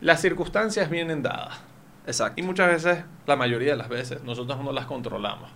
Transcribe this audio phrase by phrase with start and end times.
[0.00, 1.58] las circunstancias vienen dadas.
[2.06, 2.40] Exacto.
[2.40, 5.50] Y muchas veces, la mayoría de las veces, nosotros no las controlamos.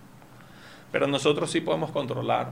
[0.91, 2.51] Pero nosotros sí podemos controlar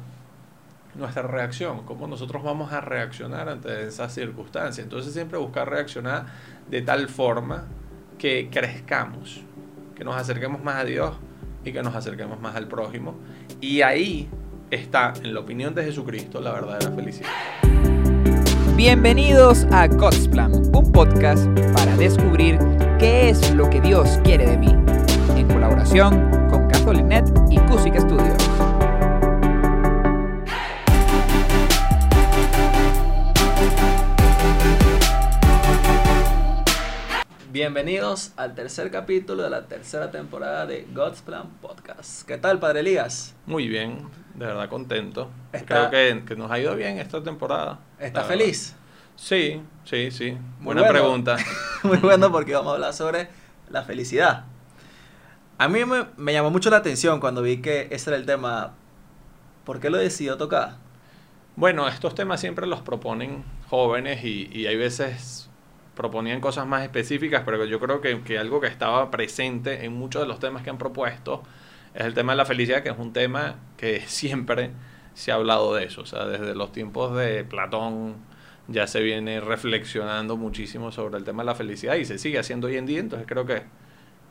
[0.95, 4.79] nuestra reacción, cómo nosotros vamos a reaccionar ante esas circunstancias.
[4.83, 6.25] Entonces siempre buscar reaccionar
[6.69, 7.65] de tal forma
[8.17, 9.41] que crezcamos,
[9.95, 11.15] que nos acerquemos más a Dios
[11.63, 13.15] y que nos acerquemos más al prójimo.
[13.61, 14.27] Y ahí
[14.71, 17.29] está, en la opinión de Jesucristo, la verdadera felicidad.
[18.75, 22.57] Bienvenidos a God's Plan, un podcast para descubrir
[22.99, 24.75] qué es lo que Dios quiere de mí,
[25.35, 27.05] en colaboración con Catholic
[27.49, 28.70] y Cusic Studios.
[37.51, 42.25] Bienvenidos al tercer capítulo de la tercera temporada de God's Plan Podcast.
[42.25, 43.35] ¿Qué tal, Padre Elías?
[43.45, 45.29] Muy bien, de verdad contento.
[45.51, 47.79] Está- Creo que, que nos ha ido bien esta temporada.
[47.99, 48.73] ¿Estás feliz?
[49.17, 50.31] Sí, sí, sí.
[50.59, 50.93] Muy Buena bueno.
[50.93, 51.37] pregunta.
[51.83, 53.27] Muy bueno porque vamos a hablar sobre
[53.69, 54.45] la felicidad.
[55.57, 58.73] A mí me, me llamó mucho la atención cuando vi que ese era el tema.
[59.65, 60.77] ¿Por qué lo decidió tocar?
[61.57, 65.49] Bueno, estos temas siempre los proponen jóvenes y, y hay veces
[65.95, 70.21] proponían cosas más específicas, pero yo creo que, que algo que estaba presente en muchos
[70.21, 71.43] de los temas que han propuesto
[71.93, 74.71] es el tema de la felicidad, que es un tema que siempre
[75.13, 76.01] se ha hablado de eso.
[76.01, 78.15] O sea, desde los tiempos de Platón
[78.67, 82.67] ya se viene reflexionando muchísimo sobre el tema de la felicidad y se sigue haciendo
[82.67, 83.63] hoy en día, entonces creo que,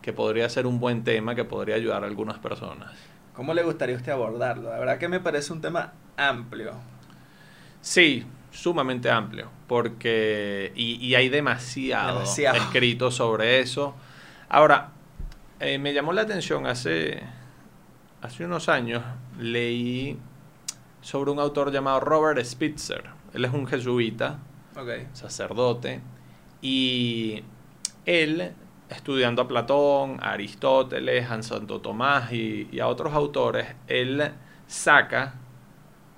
[0.00, 2.92] que podría ser un buen tema que podría ayudar a algunas personas.
[3.34, 4.70] ¿Cómo le gustaría a usted abordarlo?
[4.70, 6.72] La verdad que me parece un tema amplio.
[7.80, 12.56] Sí, sumamente amplio, porque y, y hay demasiado, Demasiado.
[12.58, 13.94] escrito sobre eso.
[14.48, 14.90] Ahora,
[15.60, 17.22] eh, me llamó la atención hace,
[18.22, 19.02] hace unos años,
[19.38, 20.18] leí
[21.00, 23.04] sobre un autor llamado Robert Spitzer.
[23.32, 24.38] Él es un jesuita,
[25.12, 26.00] sacerdote,
[26.62, 27.44] y
[28.06, 28.52] él,
[28.88, 34.32] estudiando a Platón, a Aristóteles, a Santo Tomás y, y a otros autores, él
[34.66, 35.34] saca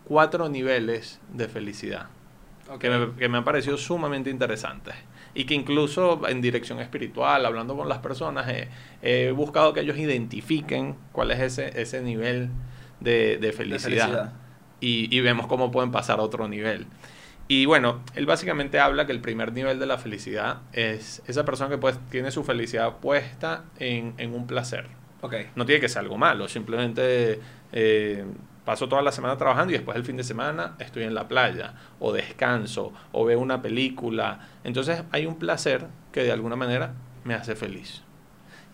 [0.05, 2.07] cuatro niveles de felicidad
[2.73, 2.79] ok.
[2.79, 4.95] que, me, que me han parecido sumamente interesantes
[5.35, 8.69] y que incluso en dirección espiritual, hablando con las personas, he,
[9.03, 12.51] he buscado que ellos identifiquen cuál es ese, ese nivel
[13.01, 14.33] de, de De felicidad
[14.81, 16.87] y, y vemos cómo pueden pasar a otro nivel.
[17.49, 21.71] Y bueno, él básicamente habla que el primer nivel de la felicidad es esa persona
[21.71, 24.87] que pues, tiene su felicidad puesta en, en un placer.
[25.21, 25.35] Ok.
[25.57, 27.41] No tiene que ser algo malo, simplemente
[27.73, 28.25] eh,
[28.65, 31.75] paso toda la semana trabajando y después el fin de semana estoy en la playa,
[31.99, 34.49] o descanso, o veo una película.
[34.65, 38.03] Entonces hay un placer que de alguna manera me hace feliz.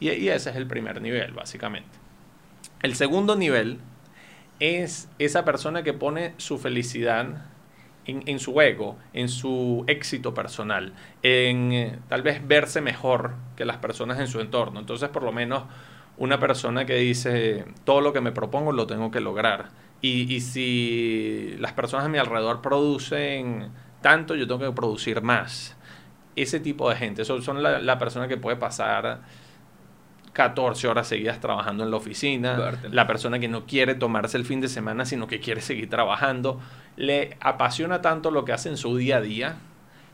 [0.01, 1.99] Y, y ese es el primer nivel, básicamente.
[2.83, 3.79] El segundo nivel
[4.61, 7.47] es esa persona que pone su felicidad
[8.07, 13.65] en, en su ego, en su éxito personal, en eh, tal vez verse mejor que
[13.65, 14.81] las personas en su entorno.
[14.81, 15.65] Entonces, por lo menos,
[16.19, 19.71] una persona que dice, todo lo que me propongo lo tengo que lograr.
[20.01, 23.71] Y, y si las personas a mi alrededor producen
[24.01, 25.77] tanto, yo tengo que producir más.
[26.37, 29.21] Ese tipo de gente, son, son la, la persona que puede pasar
[30.39, 34.61] 14 horas seguidas trabajando en la oficina, la persona que no quiere tomarse el fin
[34.61, 36.61] de semana, sino que quiere seguir trabajando,
[36.97, 39.57] le apasiona tanto lo que hace en su día a día,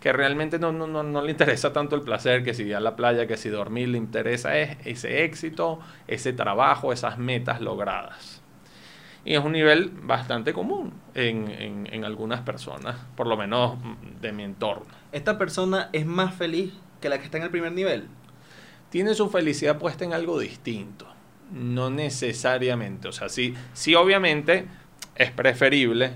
[0.04, 2.80] que realmente no, no, no, no le interesa tanto el placer, que si ir a
[2.80, 8.42] la playa, que si dormir, le interesa es ese éxito, ese trabajo, esas metas logradas.
[9.24, 13.78] Y es un nivel bastante común en, en, en algunas personas, por lo menos
[14.20, 14.84] de mi entorno.
[15.10, 18.06] ¿Esta persona es más feliz que la que está en el primer nivel?
[18.94, 21.04] tiene su felicidad puesta en algo distinto.
[21.50, 23.08] No necesariamente.
[23.08, 24.68] O sea, sí, sí obviamente
[25.16, 26.12] es preferible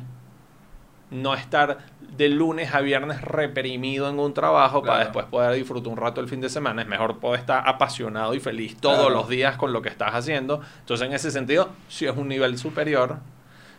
[1.10, 1.78] no estar
[2.16, 6.28] de lunes a viernes reprimido en un trabajo para después poder disfrutar un rato el
[6.28, 6.82] fin de semana.
[6.82, 9.10] Es mejor poder estar apasionado y feliz todos Claro.
[9.14, 10.60] los días con lo que estás haciendo.
[10.80, 13.18] Entonces, en ese sentido, sí es un nivel superior.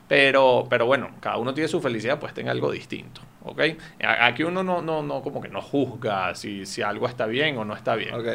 [0.07, 3.21] Pero, pero bueno, cada uno tiene su felicidad puesta en algo distinto.
[4.21, 7.65] Aquí uno no, no, no, como que no juzga si, si algo está bien o
[7.65, 8.15] no está bien.
[8.15, 8.27] Ok.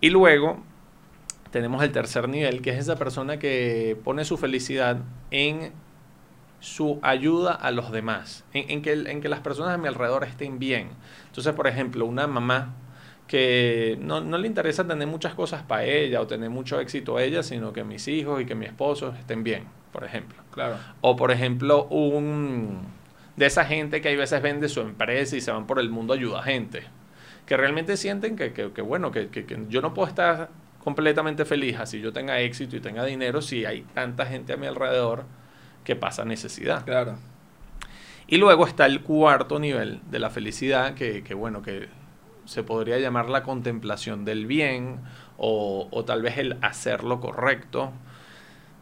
[0.00, 0.62] Y luego
[1.50, 4.98] tenemos el tercer nivel, que es esa persona que pone su felicidad
[5.30, 5.72] en
[6.62, 10.24] su ayuda a los demás, en, en que, en que las personas a mi alrededor
[10.24, 10.90] estén bien.
[11.26, 12.74] Entonces, por ejemplo, una mamá
[13.26, 17.22] que no, no le interesa tener muchas cosas para ella o tener mucho éxito a
[17.22, 20.38] ella, sino que mis hijos y que mi esposo estén bien, por ejemplo.
[20.52, 20.76] Claro.
[21.00, 22.80] O por ejemplo, un
[23.36, 26.12] de esa gente que hay veces vende su empresa y se van por el mundo
[26.12, 26.84] a ayudar a gente.
[27.46, 31.44] Que realmente sienten que, que- que, bueno, que, que- que yo no puedo estar completamente
[31.44, 35.24] feliz así yo tenga éxito y tenga dinero si hay tanta gente a mi alrededor
[35.84, 36.84] que pasa necesidad.
[36.84, 37.16] Claro.
[38.26, 41.88] Y luego está el cuarto nivel de la felicidad, que, que, bueno, que
[42.44, 45.00] se podría llamar la contemplación del bien
[45.36, 47.92] o, o tal vez el hacer lo correcto.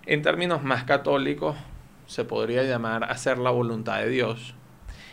[0.06, 1.56] En términos más católicos,
[2.06, 4.54] se podría llamar hacer la voluntad de Dios.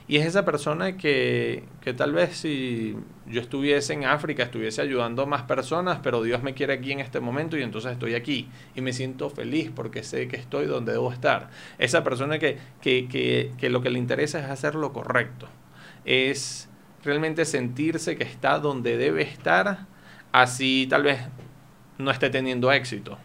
[0.10, 2.96] Y es esa persona que, que, tal vez si
[3.26, 7.02] yo estuviese en África, estuviese ayudando a más personas, pero Dios me quiere aquí en
[7.02, 10.94] este momento y entonces estoy aquí y me siento feliz porque sé que estoy donde
[10.94, 11.50] debo estar.
[11.78, 15.50] Esa persona que, que, que, que lo que le interesa es hacer lo correcto,
[16.06, 16.70] es
[17.04, 19.88] realmente sentirse que está donde debe estar,
[20.32, 21.20] así tal vez
[21.98, 23.18] no esté teniendo éxito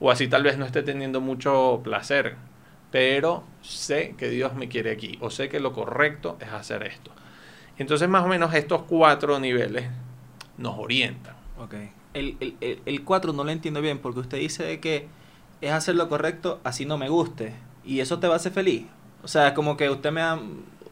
[0.00, 2.36] o así tal vez no esté teniendo mucho placer
[2.90, 7.10] pero sé que Dios me quiere aquí, o sé que lo correcto es hacer esto.
[7.76, 9.86] Entonces, más o menos estos cuatro niveles
[10.56, 11.36] nos orientan.
[11.58, 11.74] Ok.
[12.14, 15.06] El, el, el, 4 no lo entiendo bien, porque usted dice que
[15.60, 17.52] es hacer lo correcto así no me guste,
[17.84, 18.86] y eso te va a hacer feliz.
[19.22, 20.38] O sea, como que usted me ha,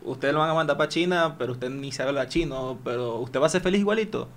[0.03, 3.41] usted lo van a mandar para China, pero usted ni sabe hablar chino, pero usted
[3.41, 4.29] va a ser feliz igualito.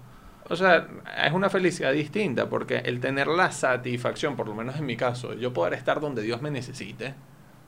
[0.50, 0.88] O sea,
[1.24, 5.34] es una felicidad distinta, porque el tener la satisfacción, por lo menos en mi caso,
[5.36, 7.14] yo poder estar donde Dios me necesite,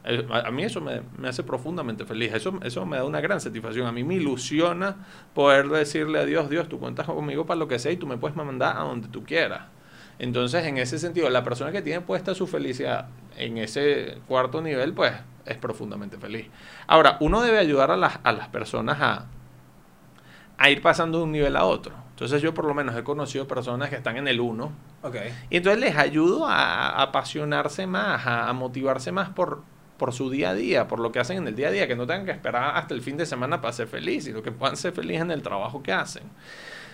[0.03, 3.91] a, mí eso me, hace profundamente feliz, eso, eso me da una gran satisfacción, a
[3.91, 4.95] mí me ilusiona
[5.33, 8.17] poder decirle a Dios, Dios, tú cuentas conmigo para lo que sea y tú me
[8.17, 9.63] puedes mandar a donde tú quieras.
[10.19, 13.07] Entonces, en ese sentido, la persona que tiene puesta su felicidad
[13.37, 15.13] en ese cuarto nivel, pues
[15.45, 16.47] es profundamente feliz.
[16.85, 19.25] Ahora, uno debe ayudar a las, a las personas a,
[20.57, 21.93] a ir pasando de un nivel a otro.
[22.21, 24.71] Entonces yo por lo menos he conocido personas que están en el 1.
[25.01, 25.33] Okay.
[25.49, 29.63] Y entonces les ayudo a, apasionarse más, a, motivarse más por,
[30.01, 31.95] por su día a día, por lo que hacen en el día a día, que
[31.95, 34.75] no tengan que esperar hasta el fin de semana para ser feliz, sino que puedan
[34.75, 36.23] ser felices en el trabajo que hacen.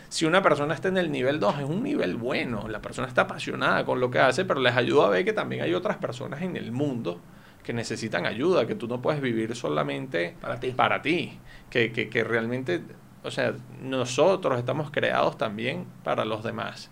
[0.10, 3.22] Si una persona está en el nivel 2, es un nivel bueno, la persona está
[3.22, 6.42] apasionada con lo que hace, pero les ayuda a ver que también hay otras personas
[6.42, 7.22] en el mundo
[7.64, 11.40] que necesitan ayuda, que tú no puedes vivir solamente para ti, para ti
[11.70, 12.82] que, que, que realmente,
[13.24, 16.92] o sea, nosotros estamos creados también para los demás.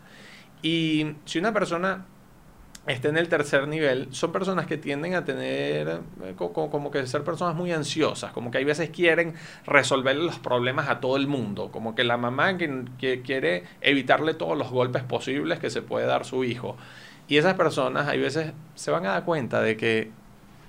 [0.62, 2.06] Y si una persona
[2.88, 7.24] esté en el tercer nivel, son personas que tienden a tener eh, como, que ser
[7.24, 9.34] personas muy ansiosas, como que hay veces quieren
[9.66, 14.58] resolver los problemas a todo el mundo, como que la mamá que, quiere evitarle todos
[14.58, 16.78] los golpes posibles que se puede dar su hijo.
[17.28, 20.12] Y esas personas hay veces se van a dar cuenta de que,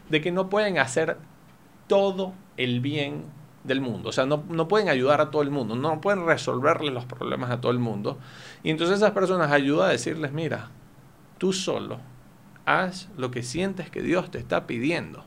[0.09, 1.19] de que no pueden hacer
[1.87, 3.25] todo el bien
[3.65, 4.09] del mundo.
[4.09, 7.51] O sea, no, no, pueden ayudar a todo el mundo, no pueden resolverle los problemas
[7.51, 8.19] a todo el mundo.
[8.63, 10.71] Y entonces esas personas ayudan a decirles, mira,
[11.39, 12.01] tú solo
[12.67, 15.25] haz lo que sientes que Dios te está pidiendo.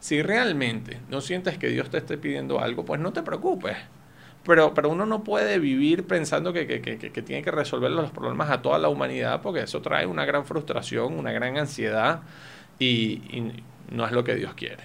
[0.00, 3.76] Si realmente no sientes que Dios te esté pidiendo algo, pues no te preocupes.
[4.44, 6.66] Pero, pero uno no puede vivir pensando que,
[7.24, 11.18] tiene que resolver los problemas a toda la humanidad porque eso trae una gran frustración,
[11.18, 12.22] una gran ansiedad
[12.78, 13.52] y,
[13.90, 14.84] no es lo que Dios quiere.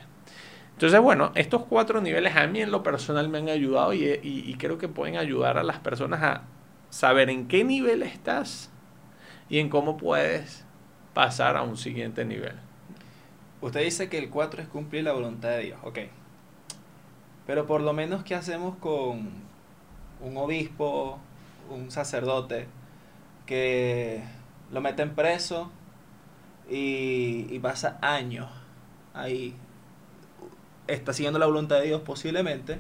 [0.74, 4.54] Entonces, bueno, estos cuatro niveles a mí en lo personal me han ayudado y, y
[4.56, 6.44] creo que pueden ayudar a las personas a
[6.90, 8.72] saber en qué nivel estás
[9.50, 10.64] y en cómo puedes
[11.14, 12.56] pasar a un siguiente nivel.
[13.62, 16.00] Usted dice que el 4 es cumplir la voluntad de Dios, ok.
[17.46, 19.30] Pero por lo menos, ¿qué hacemos con
[20.22, 21.20] un obispo,
[21.70, 22.68] un sacerdote,
[23.46, 24.24] que
[24.72, 25.72] lo meten preso
[26.70, 28.48] y, y pasa años
[29.14, 29.56] ahí?
[30.88, 32.80] Está siguiendo la voluntad de Dios posiblemente,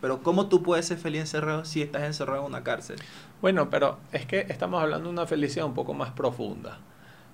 [0.00, 2.98] pero ¿cómo tú puedes ser feliz encerrado si estás encerrado en una cárcel?
[3.42, 6.78] Bueno, pero es que estamos hablando de una felicidad un poco más profunda.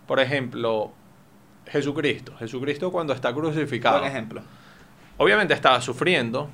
[0.06, 0.90] Por ejemplo,
[1.66, 2.34] Jesucristo.
[2.38, 3.98] Jesucristo cuando está crucificado.
[3.98, 4.42] Buen ejemplo.
[5.18, 6.48] Obviamente estaba sufriendo.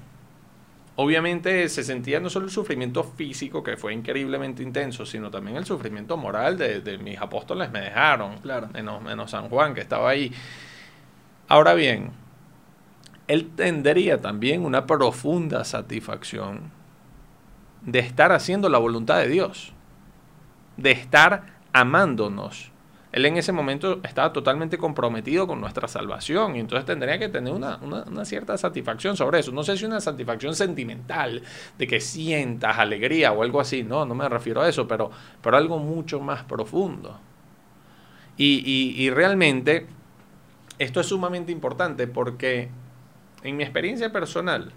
[0.97, 5.65] Obviamente se sentía no solo el sufrimiento físico, que fue increíblemente intenso, sino también el
[5.65, 8.39] sufrimiento moral de, mis apóstoles me dejaron.
[8.39, 8.69] Claro.
[8.73, 10.33] Menos, menos San Juan, que estaba ahí.
[11.47, 12.11] Ahora bien,
[13.29, 16.73] él tendría también una profunda satisfacción
[17.85, 19.73] de estar haciendo la voluntad de Dios,
[20.77, 22.71] de estar amándonos.
[23.13, 27.53] Él en ese momento estaba totalmente comprometido con nuestra salvación y entonces tendría que tener
[27.53, 27.79] una,
[28.25, 29.53] cierta satisfacción sobre eso.
[29.53, 31.43] No sé si una satisfacción sentimental,
[31.79, 35.57] de que sientas alegría o algo así, no, no me refiero a eso, pero, pero
[35.57, 37.21] algo mucho más profundo.
[38.37, 39.87] Y, y realmente
[40.81, 42.69] esto es sumamente importante porque
[43.45, 44.73] en mi experiencia personal,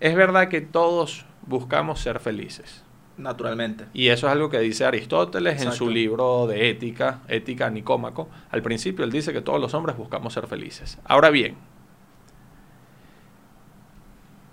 [0.00, 2.84] es verdad que todos buscamos ser felices.
[3.16, 3.86] Naturalmente.
[3.92, 8.28] Y eso es algo que dice Aristóteles en su libro de ética, Ética Nicómaco.
[8.50, 10.98] Al principio él dice que todos los hombres buscamos ser felices.
[11.04, 11.56] Ahora bien,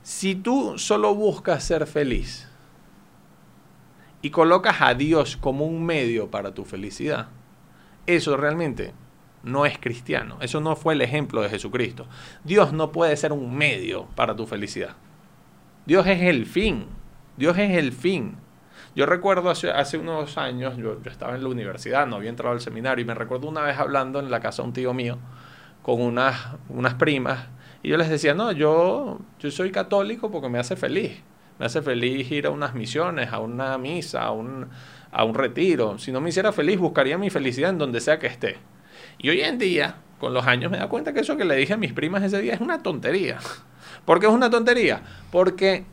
[0.01, 2.49] si tú solo buscas ser feliz
[4.23, 7.27] y colocas a Dios como un medio para tu felicidad,
[8.07, 8.93] eso realmente
[9.43, 10.37] no es cristiano.
[10.41, 12.07] Eso no fue el ejemplo de Jesucristo.
[12.43, 14.95] Dios no puede ser un medio para tu felicidad.
[15.85, 16.87] Dios es el fin.
[17.37, 18.37] Dios es el fin.
[18.95, 22.61] Yo recuerdo hace, unos años, yo, yo, estaba en la universidad, no había entrado al
[22.61, 25.17] seminario, y me recuerdo una vez hablando en la casa de un tío mío
[25.81, 27.47] con unas, unas primas,
[27.83, 31.21] y yo les decía, no, yo, yo soy católico porque me hace feliz.
[31.59, 34.67] Me hace feliz ir a unas misiones, a una misa, a un,
[35.11, 35.99] a un retiro.
[35.99, 38.57] Si no me hiciera feliz, buscaría mi felicidad en donde sea que esté.
[39.19, 41.73] Y hoy en día, con los años, me da cuenta que eso que le dije
[41.73, 43.37] a mis primas ese día es una tontería.
[44.05, 45.01] ¿Por qué es una tontería?
[45.31, 45.85] Porque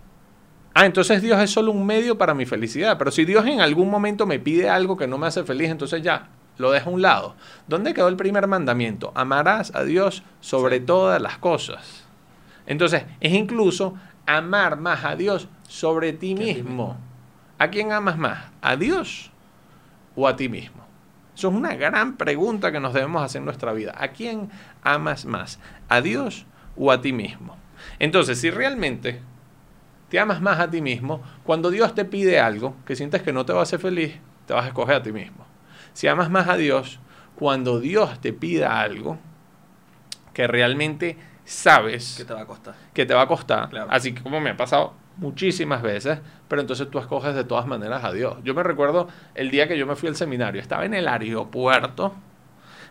[0.75, 2.96] Ah, entonces Dios es solo un medio para mi felicidad.
[2.99, 6.02] Pero si Dios en algún momento me pide algo que no me hace feliz, entonces
[6.02, 7.34] ya, lo dejo a un lado.
[7.66, 9.12] ¿Dónde quedó el primer mandamiento?
[9.14, 12.04] Amarás a Dios sobre todas las cosas.
[12.66, 13.94] Entonces, es incluso
[14.26, 16.96] amar más a Dios sobre ti mismo.
[17.58, 18.44] ¿A quién amas más?
[18.62, 19.30] ¿A Dios
[20.16, 20.82] o a ti mismo?
[21.34, 23.94] Eso es una gran pregunta que nos debemos hacer en nuestra vida.
[23.99, 24.50] ¿A quién
[24.82, 25.58] amas más?
[25.88, 26.46] ¿A Dios
[26.76, 27.56] o a ti mismo?
[28.02, 29.21] Entonces, si realmente
[30.09, 33.47] te amas más a ti mismo, cuando Dios te pide algo que sientes que no
[33.47, 35.47] te va a hacer feliz, te vas a escoger a ti mismo.
[35.92, 36.99] Si amas más a Dios,
[37.37, 39.18] cuando Dios te pida algo
[40.35, 44.40] que realmente sabes que te va a costar, que te va a costar, así como
[44.40, 46.18] me ha pasado muchísimas veces,
[46.49, 48.37] pero entonces tú escoges de todas maneras a Dios.
[48.42, 49.06] Yo me recuerdo
[49.37, 52.16] el día que yo me fui al seminario, estaba en el aeropuerto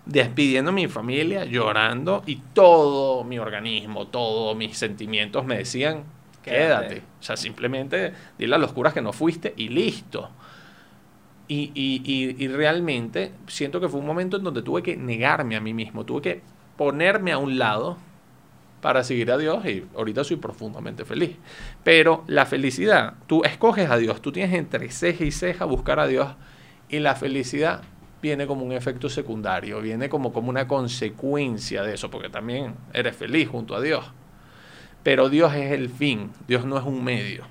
[0.06, 6.04] despidiendo a mi familia, llorando y todo mi organismo, todos mis sentimientos me decían,
[6.44, 7.04] quédate.
[7.20, 10.30] O sea, simplemente dile a los curas que no fuiste y listo.
[11.48, 12.02] Y, y,
[12.42, 16.06] y, realmente siento que fue un momento en donde tuve que negarme a mí mismo,
[16.06, 16.42] tuve que
[16.78, 17.98] ponerme a un lado
[18.80, 21.36] para seguir a Dios y ahorita soy profundamente feliz.
[21.84, 26.08] Pero la felicidad, tú escoges a Dios, tú tienes entre ceja y ceja buscar a
[26.08, 26.30] Dios
[26.88, 27.82] y la felicidad
[28.22, 33.16] viene como un efecto secundario, viene como, como una consecuencia de eso, porque también eres
[33.16, 34.06] feliz junto a Dios.
[35.04, 37.44] Pero Dios es el fin, Dios no es un medio.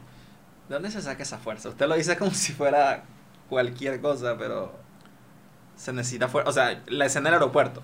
[0.68, 1.68] ¿De dónde se saca esa fuerza?
[1.68, 3.02] Usted lo dice como si fuera
[3.48, 4.72] cualquier cosa, pero
[5.74, 6.50] se necesita fuerza.
[6.50, 7.82] O sea, la escena del aeropuerto.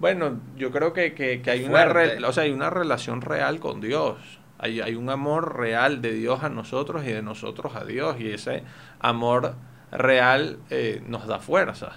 [0.00, 1.86] Bueno, yo creo que, que, hay, una
[2.26, 4.16] o sea, hay una relación real con Dios.
[4.58, 8.20] Hay, hay, un amor real de Dios a nosotros y de nosotros a Dios.
[8.20, 8.64] Y ese
[9.00, 9.54] amor
[9.90, 11.94] real eh, nos da fuerzas.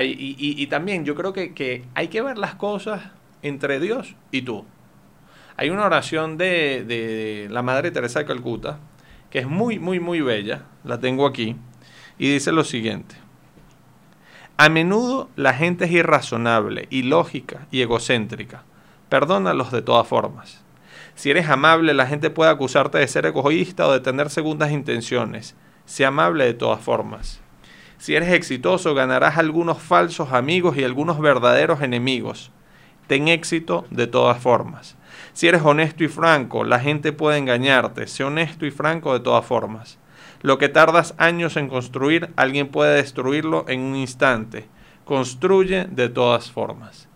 [0.00, 3.02] Y, también yo creo que, hay que ver las cosas
[3.42, 4.64] entre Dios y tú.
[5.56, 8.78] Hay una oración de, la Madre Teresa de Calcuta
[9.30, 10.62] que es muy, muy, muy bella.
[10.84, 11.56] La tengo aquí.
[12.18, 13.16] Y dice lo siguiente.
[14.56, 18.64] A menudo la gente es irrazonable, ilógica y egocéntrica.
[19.08, 20.64] Perdónalos de todas formas.
[21.14, 25.54] Si eres amable, la gente puede acusarte de ser egoísta o de tener segundas intenciones.
[25.88, 27.40] Sé amable de todas formas.
[27.96, 32.50] Si eres exitoso, ganarás algunos falsos amigos y algunos verdaderos enemigos.
[33.06, 34.98] Ten éxito de todas formas.
[35.32, 38.06] Si eres honesto y franco, la gente puede engañarte.
[38.06, 39.98] Sé honesto y franco de todas formas.
[40.42, 44.68] Lo que tardas años en construir, alguien puede destruirlo en un instante.
[45.06, 47.08] Construye de todas formas.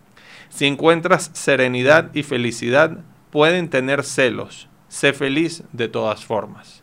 [0.49, 2.97] Si encuentras serenidad y felicidad,
[3.29, 4.67] pueden tener celos.
[4.87, 6.82] Sé feliz de todas formas.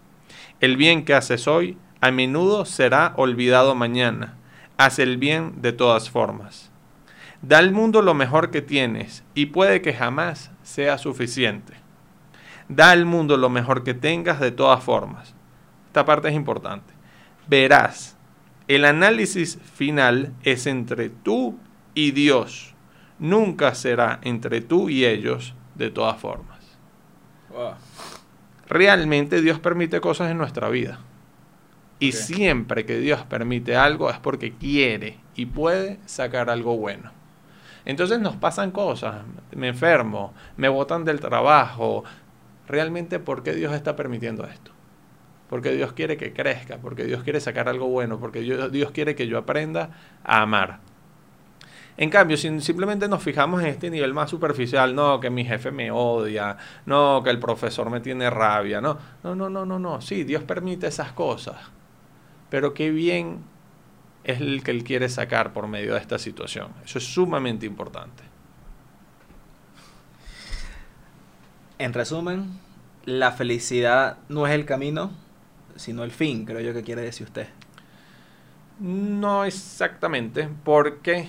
[0.61, 4.37] El bien que haces hoy a menudo será olvidado mañana.
[4.77, 6.71] Haz el bien de todas formas.
[7.41, 11.73] Da al mundo lo mejor que tienes y puede que jamás sea suficiente.
[12.69, 15.35] Da al mundo lo mejor que tengas de todas formas.
[15.87, 16.93] Esta parte es importante.
[17.49, 18.19] Verás,
[18.69, 21.59] el análisis final es entre tú
[21.95, 22.75] y Dios.
[23.19, 26.59] Nunca será entre tú y ellos de todas formas.
[28.71, 31.01] Realmente Dios permite cosas en nuestra vida.
[31.99, 37.11] Y siempre que Dios permite algo es porque quiere y puede sacar algo bueno.
[37.85, 39.23] Entonces nos pasan cosas,
[39.55, 42.05] me enfermo, me botan del trabajo.
[42.69, 44.71] Realmente, ¿por qué Dios está permitiendo esto?
[45.49, 49.27] Porque Dios quiere que crezca, porque Dios quiere sacar algo bueno, porque Dios quiere que
[49.27, 49.91] yo aprenda
[50.23, 50.79] a amar.
[52.01, 55.71] En cambio, si simplemente nos fijamos en este nivel más superficial, no, que mi jefe
[55.71, 60.01] me odia, no, que el profesor me tiene rabia, no, no, no, no, no, no,
[60.01, 61.59] sí, Dios permite esas cosas,
[62.49, 63.41] pero qué bien
[64.25, 66.69] es el que él quiere sacar por medio de esta situación.
[66.83, 68.23] Eso es sumamente importante.
[71.77, 72.59] En resumen,
[73.05, 75.11] la felicidad no es el camino,
[75.77, 77.49] sino el fin, creo yo que quiere decir usted.
[78.79, 81.29] No exactamente, porque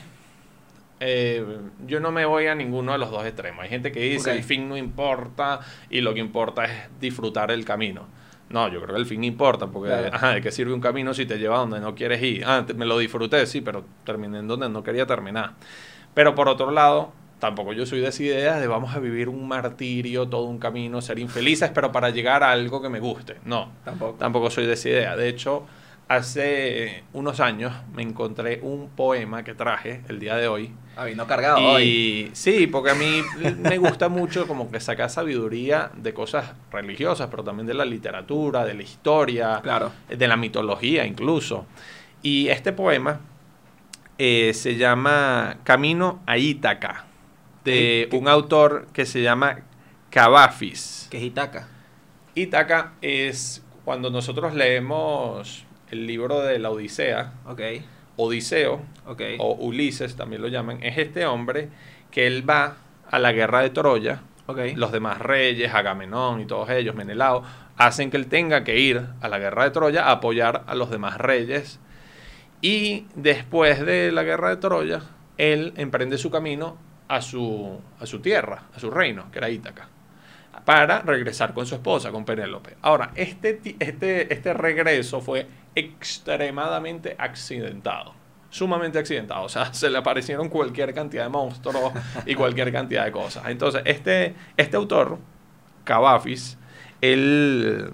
[1.03, 1.43] eh,
[1.88, 3.63] yo no me voy a ninguno de los dos extremos.
[3.63, 7.65] Hay gente que dice el fin no importa y lo que importa es disfrutar el
[7.65, 8.08] camino.
[8.50, 11.39] No, yo creo que el fin importa, porque ¿de qué sirve un camino si te
[11.39, 12.43] lleva a donde no quieres ir?
[12.46, 15.53] Ah, me lo disfruté, sí, pero terminé en donde no quería terminar.
[16.13, 19.48] Pero por otro lado, tampoco yo soy de esa idea de vamos a vivir un
[19.48, 23.38] martirio, todo un camino, ser infelices, pero para llegar a algo que me guste.
[23.46, 24.17] No, Tampoco.
[24.20, 25.15] tampoco soy de esa idea.
[25.15, 25.65] De hecho,
[26.15, 30.74] hace unos años me encontré un poema que traje el día de hoy.
[30.96, 32.30] Ah, vino cargado hoy.
[32.34, 33.22] Sí, porque a mí
[33.60, 38.65] me gusta mucho como que sacar sabiduría de cosas religiosas, pero también de la literatura,
[38.65, 39.91] de la historia, Claro.
[40.10, 41.65] de la mitología incluso.
[42.22, 43.20] Y este poema
[44.18, 47.06] eh, se llama Camino a Ítaca,
[47.63, 49.60] de ¿Qué- un autor que se llama
[50.10, 51.08] Cavafis.
[51.10, 51.68] Que es Itaca.
[52.36, 57.33] Ítaca es cuando nosotros leemos el libro de la Odisea,
[58.15, 58.81] Odiseo,
[59.39, 61.69] o Ulises también lo llaman, es este hombre
[62.10, 62.77] que él va
[63.10, 64.21] a la guerra de Troya,
[64.75, 67.43] los demás reyes, Agamenón y todos ellos, Menelao,
[67.77, 70.89] hacen que él tenga que ir a la guerra de Troya a apoyar a los
[70.89, 71.79] demás reyes.
[72.62, 75.01] Y después de la guerra de Troya,
[75.38, 79.88] él emprende su camino a su, a su tierra, a su reino, que era Ítaca,
[80.63, 82.77] para regresar con su esposa, con Penélope.
[82.81, 88.13] Ahora, este, este, este regreso fue extremadamente accidentado.
[88.49, 89.43] Sumamente accidentado.
[89.43, 91.93] O sea, se le aparecieron cualquier cantidad de monstruos
[92.25, 93.43] y cualquier cantidad de cosas.
[93.47, 95.19] Entonces, este, este autor,
[95.83, 96.57] Cavafis,
[97.01, 97.93] él,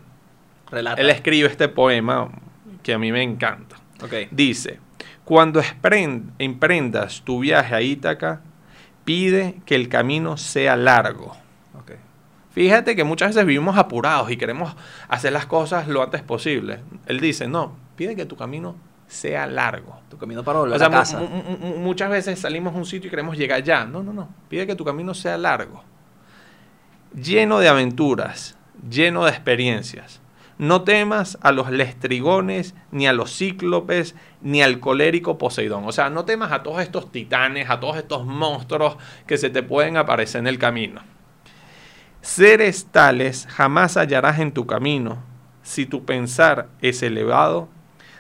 [0.70, 1.02] Relata.
[1.02, 2.30] él escribe este poema
[2.84, 3.78] que a mí me encanta.
[4.04, 4.14] Ok.
[4.32, 4.80] Dice,
[5.24, 5.62] cuando
[6.40, 8.42] emprendas tu viaje a Ítaca,
[9.04, 11.36] pide que el camino sea largo.
[12.58, 14.76] Fíjate que muchas veces vivimos apurados y queremos
[15.10, 16.80] hacer las cosas lo antes posible.
[17.06, 20.00] Él dice, no, pide que tu camino sea largo.
[20.10, 21.22] Tu camino para volver O sea, a casa.
[21.78, 23.86] muchas veces salimos a un sitio y queremos llegar ya.
[23.86, 24.30] No, no, no.
[24.50, 25.84] Pide que tu camino sea largo.
[27.14, 28.58] Lleno de aventuras,
[28.90, 30.20] lleno de experiencias.
[30.58, 35.84] No temas a los lestrigones, ni a los cíclopes, ni al colérico Poseidón.
[35.86, 38.98] O sea, no temas a todos estos titanes, a todos estos monstruos
[39.28, 41.04] que se te pueden aparecer en el camino.
[42.28, 45.18] Seres tales jamás hallarás en tu camino
[45.64, 47.70] si tu pensar es elevado,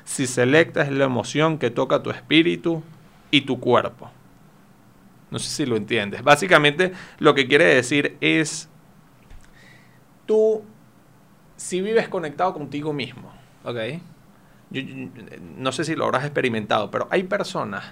[0.05, 2.81] si selectas la emoción que toca tu espíritu
[3.31, 4.09] y tu cuerpo.
[5.29, 6.23] No sé si lo entiendes.
[6.23, 8.69] Básicamente lo que quiere decir es,
[10.25, 10.63] tú,
[11.57, 13.29] si vives conectado contigo mismo,
[13.65, 13.77] Ok.
[15.57, 17.83] no sé si lo habrás experimentado, pero hay personas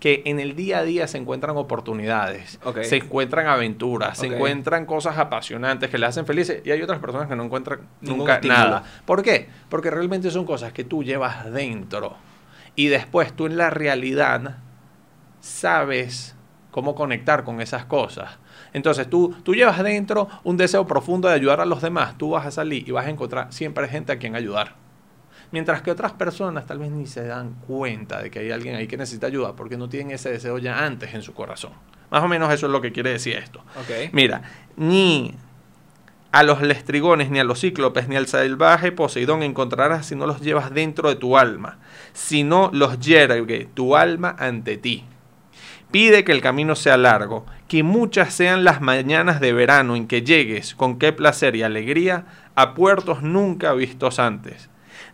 [0.00, 5.16] que en el día a día se encuentran oportunidades, se encuentran aventuras, se encuentran cosas
[5.18, 8.84] apasionantes que le hacen felices y hay otras personas que no encuentran nunca nada.
[9.04, 9.48] ¿Por qué?
[9.68, 12.16] Porque realmente son cosas que tú llevas dentro
[12.74, 14.58] y después tú en la realidad
[15.40, 16.36] sabes
[16.70, 18.38] cómo conectar con esas cosas.
[18.74, 22.44] Entonces tú, tú llevas dentro un deseo profundo de ayudar a los demás, tú vas
[22.44, 24.74] a salir y vas a encontrar siempre gente a quien ayudar.
[25.52, 28.86] Mientras que otras personas tal vez ni se dan cuenta de que hay alguien ahí
[28.86, 31.72] que necesita ayuda porque no tienen ese deseo ya antes en su corazón.
[32.10, 33.62] Más o menos eso es lo que quiere decir esto.
[34.12, 34.42] Mira,
[34.76, 35.34] ni
[36.32, 40.40] a los lestrigones, ni a los cíclopes, ni al salvaje Poseidón encontrarás si no los
[40.40, 41.78] llevas dentro de tu alma,
[42.12, 45.04] si no los yergue tu alma ante ti.
[45.90, 50.22] Pide que el camino sea largo, que muchas sean las mañanas de verano en que
[50.22, 54.68] llegues con qué placer y alegría a puertos nunca vistos antes.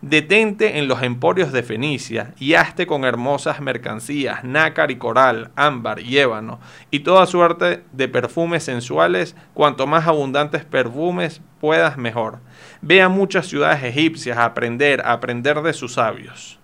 [0.05, 6.01] Detente en los emporios de Fenicia y hazte con hermosas mercancías, nácar y coral, ámbar
[6.01, 6.59] y ébano,
[6.91, 12.39] y toda suerte de perfumes sensuales, cuanto más abundantes perfumes puedas mejor.
[12.81, 16.59] Ve a muchas ciudades egipcias a aprender, a aprender de sus sabios.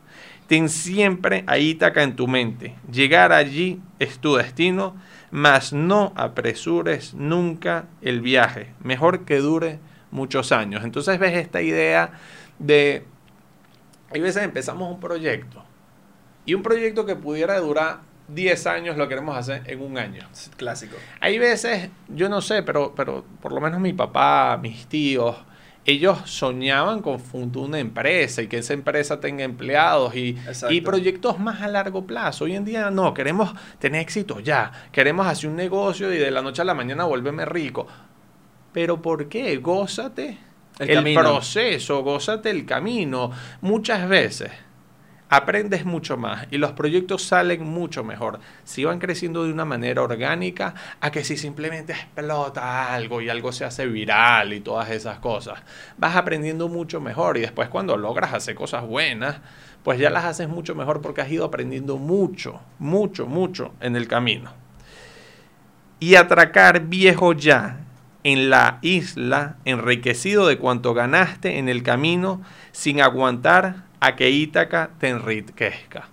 [0.48, 2.76] Ten siempre a Ítaca en tu mente.
[2.92, 4.98] Llegar allí es tu destino,
[5.32, 8.74] mas no apresures nunca el viaje.
[8.84, 9.80] Mejor que dure
[10.12, 10.84] muchos años.
[10.84, 12.12] Entonces ves esta idea
[12.60, 13.06] de...
[14.12, 15.64] Hay veces empezamos un proyecto
[16.46, 20.28] y un proyecto que pudiera durar 10 años lo queremos hacer en un año.
[20.58, 20.96] Clásico.
[21.20, 25.36] Hay veces, yo no sé, pero, pero por lo menos mi papá, mis tíos,
[25.86, 30.38] ellos soñaban con fundar una empresa y que esa empresa tenga empleados y,
[30.70, 32.46] y proyectos más a largo plazo.
[32.46, 36.42] Hoy en día no, queremos tener éxito ya, queremos hacer un negocio y de la
[36.42, 37.88] noche a la mañana volverme rico.
[38.72, 39.58] Pero ¿por qué?
[39.58, 40.49] Gózate
[40.80, 43.32] El proceso, gózate el camino.
[43.62, 44.52] Muchas veces
[45.30, 50.02] aprendes mucho más y los proyectos salen mucho mejor si van creciendo de una manera
[50.02, 55.20] orgánica a que si simplemente explota algo y algo se hace viral y todas esas
[55.20, 55.60] cosas.
[55.98, 59.38] Vas aprendiendo mucho mejor y después cuando logras hacer cosas buenas,
[59.84, 64.08] pues ya las haces mucho mejor porque has ido aprendiendo mucho, mucho, mucho en el
[64.08, 64.52] camino.
[66.00, 67.82] Y atracar viejo ya
[68.32, 74.92] en la isla, enriquecido de cuanto ganaste en el camino, sin aguantar a que Ítaca
[75.00, 76.08] te enriquezca.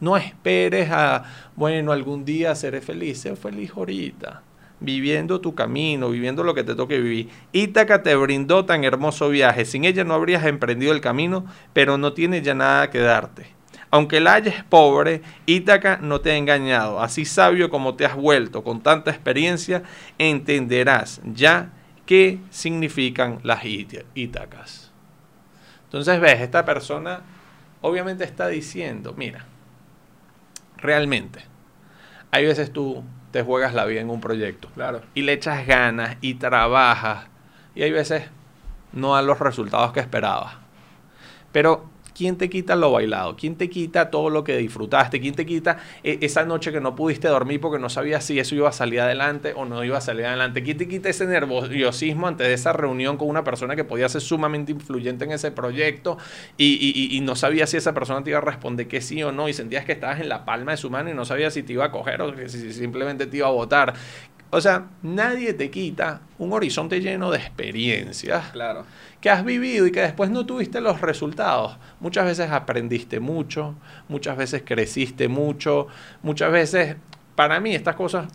[0.00, 1.24] No esperes a,
[1.56, 3.20] bueno, algún día seré feliz.
[3.20, 4.42] Sé feliz ahorita,
[4.80, 7.28] viviendo tu camino, viviendo lo que te toque vivir.
[7.52, 9.64] Ítaca te brindó tan hermoso viaje.
[9.64, 13.59] Sin ella no habrías emprendido el camino, pero no tiene ya nada que darte.
[13.90, 17.00] Aunque la hayas pobre, Ítaca no te ha engañado.
[17.00, 19.82] Así sabio como te has vuelto, con tanta experiencia,
[20.18, 21.72] entenderás ya
[22.06, 24.92] qué significan las Ítacas.
[25.84, 27.22] Entonces ves, esta persona
[27.80, 29.44] obviamente está diciendo, mira,
[30.76, 31.44] realmente,
[32.30, 34.68] hay veces tú te juegas la vida en un proyecto.
[34.74, 35.02] Claro.
[35.14, 37.26] Y le echas ganas y trabajas.
[37.74, 38.28] Y hay veces
[38.92, 40.54] no dan los resultados que esperabas.
[41.52, 41.89] Pero
[42.20, 43.34] ¿quién te quita lo bailado?
[43.34, 45.22] ¿Quién te quita todo lo que disfrutaste?
[45.22, 48.54] ¿Quién te quita eh, esa noche que no pudiste dormir porque no sabías si eso
[48.54, 50.62] iba a salir adelante o no iba a salir adelante?
[50.62, 54.20] ¿Quién te quita ese nerviosismo antes de esa reunión con una persona que podía ser
[54.20, 56.18] sumamente influyente en ese proyecto
[56.58, 59.54] y, no sabías si esa persona te iba a responder que sí o no y
[59.54, 61.86] sentías que estabas en la palma de su mano y no sabías si te iba
[61.86, 63.94] a coger o si simplemente te iba a votar?
[64.52, 68.84] O sea, nadie te quita un horizonte lleno de experiencias claro.
[69.20, 71.76] que has vivido y que después no tuviste los resultados.
[72.10, 73.76] Muchas veces aprendiste mucho,
[74.08, 75.86] muchas veces creciste mucho,
[76.24, 76.96] muchas veces,
[77.36, 78.26] para mí estas cosas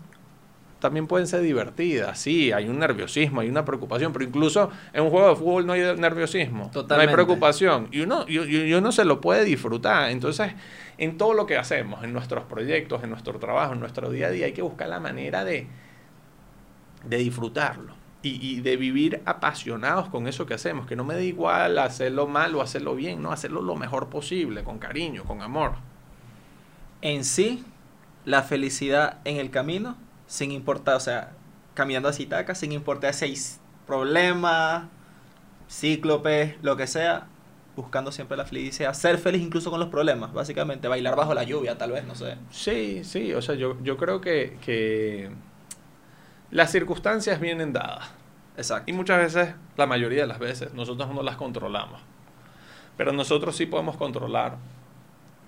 [0.79, 2.17] también pueden ser divertidas.
[2.17, 5.73] Sí, hay un nerviosismo, hay una preocupación, pero incluso en un juego de fútbol no
[5.73, 10.09] hay nerviosismo, no hay preocupación y uno, y, y uno se lo puede disfrutar.
[10.09, 10.53] Entonces,
[10.97, 14.29] en todo lo que hacemos, en nuestros proyectos, en nuestro trabajo, en nuestro día a
[14.29, 15.67] día, hay que buscar la manera de
[17.03, 21.77] de disfrutarlo y, de vivir apasionados con eso que hacemos, que no me da igual
[21.77, 25.75] hacerlo mal o hacerlo bien, no, hacerlo lo mejor posible, con cariño, con amor.
[27.01, 27.63] En sí,
[28.25, 31.33] la felicidad en el camino, sin importar, o sea,
[31.75, 33.35] caminando así taca, sin importar si hay
[33.85, 34.85] problemas,
[35.69, 37.27] cíclopes, lo que sea,
[37.75, 41.77] buscando siempre la felicidad, ser feliz incluso con los problemas, básicamente, bailar bajo la lluvia,
[41.77, 42.38] tal vez, no sé.
[42.49, 45.29] Sí, sí, o sea, yo, yo creo que, que
[46.55, 48.09] las circunstancias vienen dadas.
[48.55, 48.89] Exacto.
[48.89, 51.99] Y muchas veces, la mayoría de las veces, nosotros no las controlamos.
[52.95, 54.55] Pero nosotros sí podemos controlar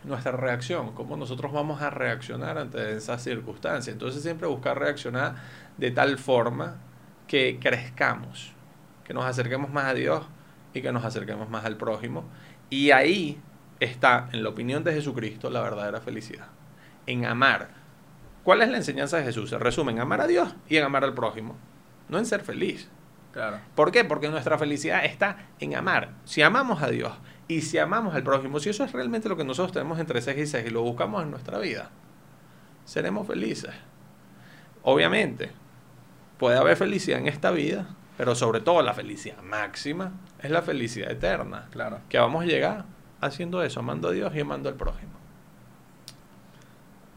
[0.04, 3.94] nuestra reacción, cómo nosotros vamos a reaccionar ante esas circunstancias.
[3.94, 5.36] Entonces siempre buscar reaccionar
[5.78, 6.76] de tal forma
[7.26, 8.52] que crezcamos,
[9.06, 10.26] que nos acerquemos más a Dios
[10.74, 12.26] y que nos acerquemos más al prójimo.
[12.70, 13.40] Y ahí
[13.80, 16.48] está, en la opinión de Jesucristo, la verdadera felicidad.
[17.06, 17.87] En amar
[18.48, 19.50] ¿Cuál es la enseñanza de Jesús?
[19.50, 21.58] Se resume en amar a Dios y en amar al prójimo,
[22.08, 22.88] no en ser feliz.
[23.34, 23.60] Claro.
[23.76, 24.06] ¿Por qué?
[24.06, 26.12] Porque nuestra felicidad está en amar.
[26.24, 27.12] Si amamos a Dios
[27.50, 30.40] y si amamos al prójimo, si eso es realmente lo que nosotros tenemos entre ceja
[30.40, 31.90] y ceja y lo buscamos en nuestra vida,
[32.86, 33.74] seremos felices.
[34.82, 35.52] Obviamente,
[36.38, 41.12] puede haber felicidad en esta vida, pero sobre todo la felicidad máxima es la felicidad
[41.12, 41.68] eterna.
[41.72, 42.00] Claro.
[42.08, 42.86] Que vamos a llegar
[43.20, 45.12] haciendo eso, amando a Dios y amando al prójimo.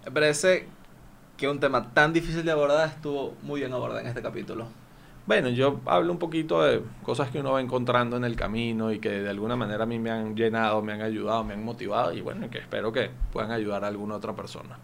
[0.04, 0.79] Me parece
[1.40, 4.66] que un tema tan difícil de abordar estuvo muy bien abordado en este capítulo.
[5.26, 8.98] Bueno, yo hablo un poquito de cosas que uno va encontrando en el camino y
[8.98, 12.12] que de alguna manera a mí me han llenado, me han ayudado, me han motivado
[12.12, 14.78] y bueno, que espero que puedan ayudar a alguna otra persona.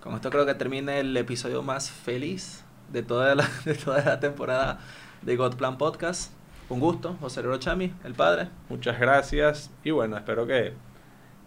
[0.00, 4.20] Con esto creo que termina el episodio más feliz de toda la, de toda la
[4.20, 4.78] temporada
[5.22, 6.32] de God Plan Podcast.
[6.68, 8.48] Un gusto, José Chami, el padre.
[8.68, 10.74] Muchas gracias y bueno, espero que,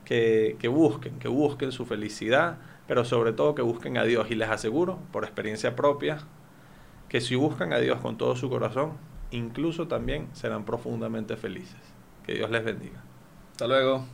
[0.03, 4.27] que, que busquen, que busquen su felicidad pero sobre todo que busquen a Dios.
[4.29, 6.19] Y les aseguro, por experiencia propia,
[7.09, 8.93] que si buscan a Dios con todo su corazón,
[9.31, 11.79] incluso también serán profundamente felices.
[12.25, 13.03] Que Dios les bendiga.
[13.51, 14.05] Hasta luego.